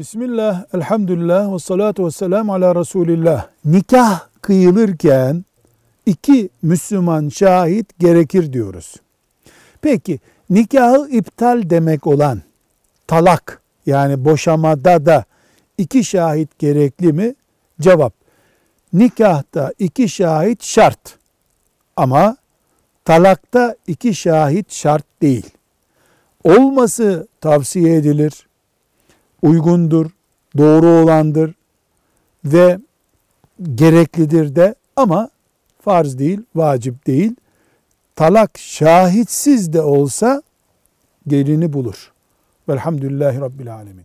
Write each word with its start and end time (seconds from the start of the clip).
Bismillah, 0.00 0.64
elhamdülillah 0.74 1.54
ve 1.54 1.58
salatu 1.58 2.06
ve 2.06 2.10
selamu 2.10 2.54
ala 2.54 2.74
Resulillah. 2.74 3.46
Nikah 3.64 4.28
kıyılırken 4.42 5.44
iki 6.06 6.50
Müslüman 6.62 7.28
şahit 7.28 7.98
gerekir 7.98 8.52
diyoruz. 8.52 8.96
Peki 9.82 10.20
nikahı 10.50 11.08
iptal 11.08 11.70
demek 11.70 12.06
olan 12.06 12.42
talak 13.06 13.62
yani 13.86 14.24
boşamada 14.24 15.06
da 15.06 15.24
iki 15.78 16.04
şahit 16.04 16.58
gerekli 16.58 17.12
mi? 17.12 17.34
Cevap. 17.80 18.14
Nikahta 18.92 19.72
iki 19.78 20.08
şahit 20.08 20.64
şart. 20.64 21.18
Ama 21.96 22.36
talakta 23.04 23.76
iki 23.86 24.14
şahit 24.14 24.72
şart 24.72 25.04
değil. 25.22 25.50
Olması 26.44 27.28
tavsiye 27.40 27.96
edilir 27.96 28.46
uygundur, 29.42 30.10
doğru 30.58 30.86
olandır 30.86 31.54
ve 32.44 32.78
gereklidir 33.74 34.56
de 34.56 34.74
ama 34.96 35.30
farz 35.80 36.18
değil, 36.18 36.40
vacip 36.54 37.06
değil. 37.06 37.36
Talak 38.16 38.58
şahitsiz 38.58 39.72
de 39.72 39.82
olsa 39.82 40.42
gelini 41.26 41.72
bulur. 41.72 42.12
Velhamdülillahi 42.68 43.40
Rabbil 43.40 43.74
Alemin. 43.74 44.04